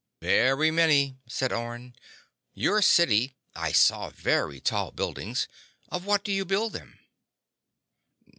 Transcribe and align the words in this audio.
"Very 0.19 0.71
many," 0.71 1.19
said 1.27 1.53
Orne. 1.53 1.93
"Your 2.55 2.81
city—I 2.81 3.71
saw 3.71 4.09
very 4.09 4.59
tall 4.59 4.89
buildings. 4.89 5.47
Of 5.89 6.07
what 6.07 6.23
do 6.23 6.31
you 6.31 6.43
build 6.43 6.73
them?" 6.73 6.97